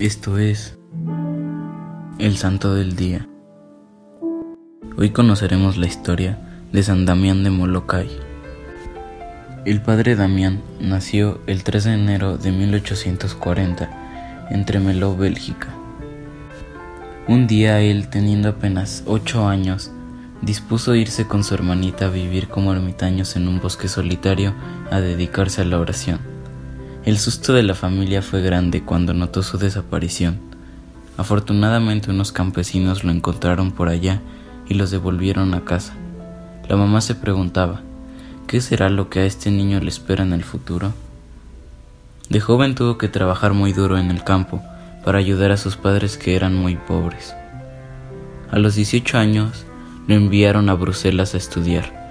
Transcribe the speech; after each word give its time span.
Esto 0.00 0.38
es 0.38 0.76
el 2.18 2.36
Santo 2.36 2.74
del 2.74 2.96
Día. 2.96 3.28
Hoy 4.96 5.10
conoceremos 5.10 5.76
la 5.76 5.86
historia 5.86 6.36
de 6.72 6.82
San 6.82 7.06
Damián 7.06 7.44
de 7.44 7.50
Molokai. 7.50 8.10
El 9.64 9.80
padre 9.82 10.16
Damián 10.16 10.62
nació 10.80 11.40
el 11.46 11.62
3 11.62 11.84
de 11.84 11.94
enero 11.94 12.38
de 12.38 12.50
1840 12.50 14.48
en 14.50 14.64
Tremelo, 14.64 15.16
Bélgica. 15.16 15.68
Un 17.28 17.46
día 17.46 17.80
él, 17.80 18.08
teniendo 18.08 18.48
apenas 18.48 19.04
8 19.06 19.46
años, 19.46 19.92
dispuso 20.42 20.96
irse 20.96 21.28
con 21.28 21.44
su 21.44 21.54
hermanita 21.54 22.06
a 22.06 22.10
vivir 22.10 22.48
como 22.48 22.72
ermitaños 22.72 23.36
en 23.36 23.46
un 23.46 23.60
bosque 23.60 23.86
solitario 23.86 24.54
a 24.90 24.98
dedicarse 24.98 25.62
a 25.62 25.64
la 25.64 25.78
oración. 25.78 26.33
El 27.04 27.18
susto 27.18 27.52
de 27.52 27.62
la 27.62 27.74
familia 27.74 28.22
fue 28.22 28.40
grande 28.40 28.82
cuando 28.82 29.12
notó 29.12 29.42
su 29.42 29.58
desaparición. 29.58 30.40
Afortunadamente 31.18 32.10
unos 32.10 32.32
campesinos 32.32 33.04
lo 33.04 33.12
encontraron 33.12 33.72
por 33.72 33.90
allá 33.90 34.22
y 34.70 34.72
los 34.72 34.90
devolvieron 34.90 35.52
a 35.52 35.66
casa. 35.66 35.92
La 36.66 36.76
mamá 36.76 37.02
se 37.02 37.14
preguntaba, 37.14 37.82
¿qué 38.46 38.62
será 38.62 38.88
lo 38.88 39.10
que 39.10 39.20
a 39.20 39.26
este 39.26 39.50
niño 39.50 39.80
le 39.80 39.90
espera 39.90 40.22
en 40.22 40.32
el 40.32 40.44
futuro? 40.44 40.94
De 42.30 42.40
joven 42.40 42.74
tuvo 42.74 42.96
que 42.96 43.08
trabajar 43.08 43.52
muy 43.52 43.74
duro 43.74 43.98
en 43.98 44.10
el 44.10 44.24
campo 44.24 44.62
para 45.04 45.18
ayudar 45.18 45.52
a 45.52 45.58
sus 45.58 45.76
padres 45.76 46.16
que 46.16 46.36
eran 46.36 46.54
muy 46.54 46.76
pobres. 46.76 47.34
A 48.50 48.58
los 48.58 48.76
18 48.76 49.18
años 49.18 49.66
lo 50.08 50.14
enviaron 50.14 50.70
a 50.70 50.74
Bruselas 50.74 51.34
a 51.34 51.36
estudiar 51.36 52.03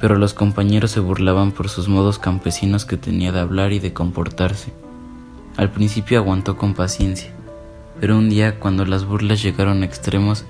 pero 0.00 0.16
los 0.16 0.32
compañeros 0.32 0.90
se 0.90 1.00
burlaban 1.00 1.52
por 1.52 1.68
sus 1.68 1.88
modos 1.88 2.18
campesinos 2.18 2.86
que 2.86 2.96
tenía 2.96 3.32
de 3.32 3.40
hablar 3.40 3.72
y 3.72 3.78
de 3.78 3.92
comportarse. 3.92 4.72
Al 5.56 5.70
principio 5.70 6.18
aguantó 6.18 6.56
con 6.56 6.74
paciencia, 6.74 7.30
pero 8.00 8.16
un 8.16 8.30
día 8.30 8.58
cuando 8.58 8.86
las 8.86 9.04
burlas 9.04 9.42
llegaron 9.42 9.82
a 9.82 9.86
extremos, 9.86 10.46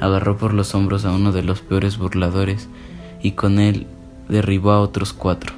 agarró 0.00 0.38
por 0.38 0.54
los 0.54 0.74
hombros 0.74 1.04
a 1.04 1.10
uno 1.10 1.32
de 1.32 1.42
los 1.42 1.60
peores 1.60 1.98
burladores 1.98 2.68
y 3.20 3.32
con 3.32 3.58
él 3.58 3.86
derribó 4.28 4.70
a 4.70 4.80
otros 4.80 5.12
cuatro. 5.12 5.54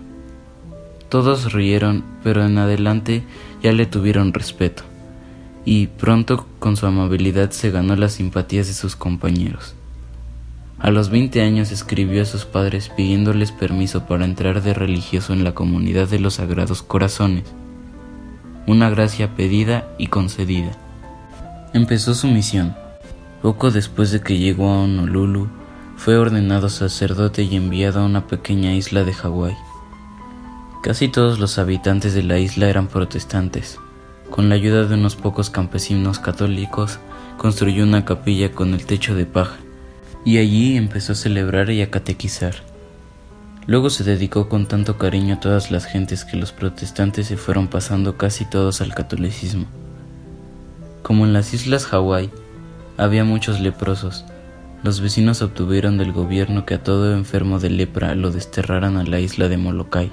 Todos 1.11 1.53
rieron, 1.53 2.05
pero 2.25 2.45
en 2.45 2.59
adelante 2.59 3.23
ya 3.63 3.73
le 3.73 3.87
tuvieron 3.87 4.33
respeto, 4.33 4.83
y 5.65 5.89
pronto 5.89 6.47
con 6.59 6.77
su 6.77 6.87
amabilidad 6.87 7.51
se 7.51 7.71
ganó 7.71 7.97
las 7.97 8.15
simpatías 8.15 8.67
de 8.67 8.75
sus 8.75 8.97
compañeros. 8.97 9.75
A 10.79 10.91
los 10.91 11.09
20 11.09 11.41
años 11.41 11.73
escribió 11.73 12.21
a 12.21 12.27
sus 12.27 12.45
padres 12.45 12.91
pidiéndoles 12.91 13.51
permiso 13.51 14.05
para 14.05 14.27
entrar 14.27 14.63
de 14.63 14.75
religioso 14.75 15.33
en 15.33 15.43
la 15.43 15.55
comunidad 15.55 16.07
de 16.07 16.19
los 16.19 16.35
Sagrados 16.35 16.83
Corazones, 16.83 17.45
una 18.67 18.91
gracia 18.91 19.35
pedida 19.35 19.89
y 19.97 20.09
concedida. 20.09 20.73
Empezó 21.73 22.15
su 22.15 22.27
misión. 22.29 22.77
Poco 23.41 23.71
después 23.71 24.11
de 24.11 24.21
que 24.21 24.37
llegó 24.37 24.69
a 24.69 24.83
Honolulu, 24.83 25.49
fue 25.97 26.19
ordenado 26.19 26.69
sacerdote 26.69 27.43
y 27.43 27.57
enviado 27.57 28.01
a 28.01 28.05
una 28.05 28.27
pequeña 28.27 28.75
isla 28.75 29.03
de 29.05 29.15
Hawái. 29.15 29.57
Casi 30.83 31.09
todos 31.09 31.39
los 31.39 31.59
habitantes 31.59 32.13
de 32.13 32.23
la 32.23 32.39
isla 32.39 32.69
eran 32.69 32.89
protestantes. 32.89 33.79
Con 34.29 34.51
la 34.51 34.57
ayuda 34.57 34.85
de 34.85 34.95
unos 34.95 35.17
pocos 35.17 35.49
campesinos 35.49 36.19
católicos, 36.19 36.99
construyó 37.39 37.83
una 37.83 38.05
capilla 38.05 38.53
con 38.53 38.75
el 38.75 38.85
techo 38.85 39.15
de 39.15 39.25
paja 39.25 39.57
y 40.27 40.39
allí 40.39 40.77
empezó 40.77 41.13
a 41.13 41.15
celebrar 41.15 41.71
y 41.71 41.83
a 41.83 41.91
catequizar. 41.91 42.57
Luego 43.69 43.91
se 43.91 44.03
dedicó 44.03 44.49
con 44.49 44.67
tanto 44.67 44.99
cariño 44.99 45.37
a 45.37 45.41
todas 45.41 45.71
las 45.71 45.85
gentes 45.85 46.25
que 46.25 46.37
los 46.37 46.51
protestantes 46.51 47.29
se 47.29 47.37
fueron 47.37 47.69
pasando 47.69 48.17
casi 48.19 48.45
todos 48.45 48.81
al 48.81 48.93
catolicismo. 48.93 49.67
Como 51.05 51.25
en 51.27 51.33
las 51.33 51.55
islas 51.55 51.87
Hawái 51.87 52.31
había 52.97 53.23
muchos 53.23 53.61
leprosos, 53.61 54.25
los 54.83 55.01
vecinos 55.01 55.43
obtuvieron 55.43 55.97
del 55.97 56.13
gobierno 56.13 56.67
que 56.67 56.75
a 56.75 56.83
todo 56.83 57.15
enfermo 57.15 57.61
de 57.61 57.71
lepra 57.71 58.17
lo 58.17 58.33
desterraran 58.33 58.97
a 58.97 59.05
la 59.05 59.21
isla 59.21 59.49
de 59.49 59.59
Molokai. 59.59 60.11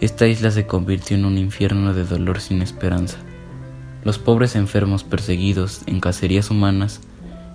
Esta 0.00 0.26
isla 0.26 0.50
se 0.50 0.66
convirtió 0.66 1.16
en 1.16 1.24
un 1.24 1.38
infierno 1.38 1.94
de 1.94 2.04
dolor 2.04 2.40
sin 2.40 2.62
esperanza. 2.62 3.18
Los 4.02 4.18
pobres 4.18 4.56
enfermos 4.56 5.04
perseguidos 5.04 5.82
en 5.86 6.00
cacerías 6.00 6.50
humanas 6.50 7.00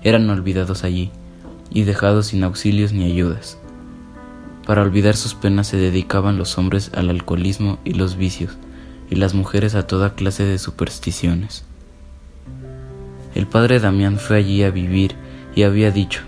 eran 0.03 0.30
olvidados 0.30 0.85
allí 0.85 1.12
y 1.72 1.84
dejados 1.84 2.28
sin 2.28 2.44
auxilios 2.44 2.94
ni 2.94 3.06
ayudas. 3.06 3.58
Para 4.66 4.84
olvidar 4.84 5.16
sus 5.16 5.34
penas 5.34 5.68
se 5.68 5.78
dedicaban 5.78 6.38
los 6.38 6.58
hombres 6.58 6.92
al 6.94 7.09
alcoholismo 7.09 7.80
y 7.84 7.94
los 7.94 8.16
vicios, 8.18 8.58
y 9.09 9.16
las 9.16 9.34
mujeres 9.34 9.76
a 9.76 9.88
toda 9.88 10.14
clase 10.14 10.46
de 10.46 10.60
supersticiones. 10.60 11.64
El 13.34 13.48
padre 13.48 13.80
Damián 13.80 14.20
fue 14.20 14.38
allí 14.38 14.64
a 14.64 14.72
vivir 14.72 15.16
y 15.56 15.64
había 15.64 15.92
dicho, 15.92 16.22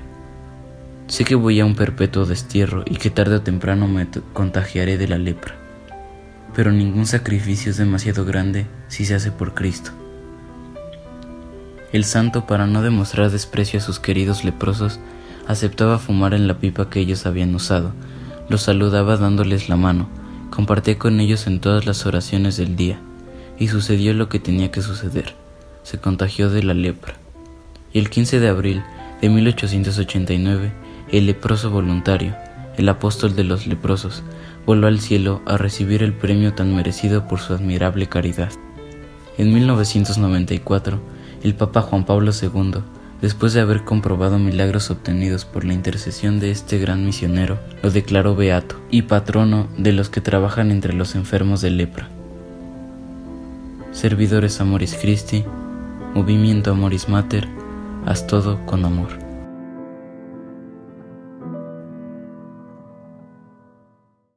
sé 1.07 1.25
que 1.25 1.35
voy 1.35 1.59
a 1.59 1.65
un 1.65 1.75
perpetuo 1.75 2.25
destierro 2.25 2.83
y 2.85 2.95
que 2.95 3.09
tarde 3.09 3.35
o 3.35 3.41
temprano 3.41 3.87
me 3.87 4.07
contagiaré 4.33 4.97
de 4.97 5.07
la 5.07 5.17
lepra, 5.17 5.55
pero 6.55 6.71
ningún 6.71 7.05
sacrificio 7.05 7.71
es 7.71 7.77
demasiado 7.77 8.25
grande 8.25 8.65
si 8.87 9.05
se 9.05 9.15
hace 9.15 9.31
por 9.31 9.53
Cristo. 9.53 9.91
El 11.91 12.05
santo, 12.05 12.47
para 12.47 12.65
no 12.65 12.81
demostrar 12.81 13.29
desprecio 13.29 13.79
a 13.79 13.83
sus 13.83 13.99
queridos 13.99 14.43
leprosos, 14.43 14.99
aceptaba 15.47 15.99
fumar 15.99 16.33
en 16.33 16.47
la 16.47 16.59
pipa 16.59 16.89
que 16.89 16.99
ellos 16.99 17.25
habían 17.25 17.53
usado, 17.55 17.91
los 18.49 18.63
saludaba 18.63 19.17
dándoles 19.17 19.69
la 19.69 19.75
mano, 19.75 20.09
compartía 20.49 20.99
con 20.99 21.19
ellos 21.19 21.47
en 21.47 21.59
todas 21.59 21.85
las 21.85 22.05
oraciones 22.05 22.57
del 22.57 22.75
día, 22.75 22.99
y 23.57 23.67
sucedió 23.67 24.13
lo 24.13 24.29
que 24.29 24.39
tenía 24.39 24.71
que 24.71 24.81
suceder, 24.81 25.33
se 25.83 25.99
contagió 25.99 26.49
de 26.49 26.63
la 26.63 26.73
lepra. 26.73 27.15
Y 27.91 27.99
el 27.99 28.09
15 28.09 28.39
de 28.39 28.49
abril 28.49 28.83
de 29.21 29.29
1889, 29.29 30.71
el 31.11 31.25
leproso 31.25 31.69
voluntario, 31.69 32.35
el 32.77 32.89
apóstol 32.89 33.35
de 33.35 33.43
los 33.43 33.67
leprosos, 33.67 34.23
voló 34.65 34.87
al 34.87 34.99
cielo 34.99 35.41
a 35.45 35.57
recibir 35.57 36.03
el 36.03 36.13
premio 36.13 36.53
tan 36.53 36.75
merecido 36.75 37.27
por 37.27 37.39
su 37.39 37.53
admirable 37.53 38.07
caridad. 38.07 38.51
En 39.37 39.53
1994, 39.53 40.99
el 41.43 41.55
Papa 41.55 41.81
Juan 41.81 42.05
Pablo 42.05 42.31
II 42.31 42.81
después 43.23 43.53
de 43.53 43.61
haber 43.61 43.85
comprobado 43.85 44.37
milagros 44.37 44.91
obtenidos 44.91 45.45
por 45.45 45.63
la 45.63 45.71
intercesión 45.71 46.41
de 46.41 46.51
este 46.51 46.77
gran 46.77 47.05
misionero, 47.05 47.57
lo 47.81 47.89
declaró 47.89 48.35
beato 48.35 48.75
y 48.91 49.03
patrono 49.03 49.69
de 49.77 49.93
los 49.93 50.09
que 50.09 50.19
trabajan 50.19 50.71
entre 50.71 50.91
los 50.91 51.15
enfermos 51.15 51.61
de 51.61 51.69
lepra. 51.69 52.09
Servidores 53.93 54.59
Amoris 54.59 54.97
Christi, 55.01 55.45
Movimiento 56.13 56.71
Amoris 56.71 57.07
Mater, 57.07 57.47
haz 58.05 58.27
todo 58.27 58.59
con 58.65 58.83
amor. 58.83 59.22